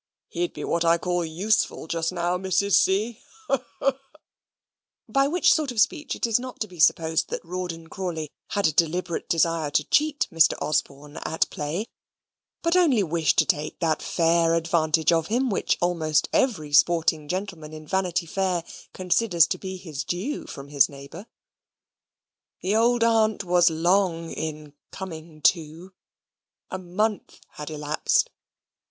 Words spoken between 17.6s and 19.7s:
in Vanity Fair considers to